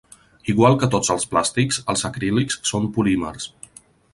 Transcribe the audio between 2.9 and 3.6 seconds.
polímers.